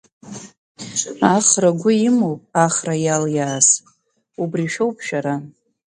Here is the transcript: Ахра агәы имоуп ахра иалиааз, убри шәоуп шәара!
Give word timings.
Ахра 1.35 1.69
агәы 1.73 1.91
имоуп 2.07 2.41
ахра 2.65 2.95
иалиааз, 3.05 3.67
убри 4.41 4.71
шәоуп 4.73 4.97
шәара! 5.05 5.35